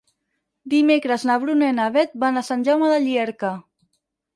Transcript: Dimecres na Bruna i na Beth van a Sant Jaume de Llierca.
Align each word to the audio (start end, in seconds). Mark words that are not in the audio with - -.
Dimecres 0.75 1.27
na 1.31 1.37
Bruna 1.45 1.71
i 1.75 1.77
na 1.83 1.87
Beth 2.01 2.19
van 2.27 2.43
a 2.43 2.47
Sant 2.51 2.67
Jaume 2.71 2.95
de 2.97 3.01
Llierca. 3.09 3.59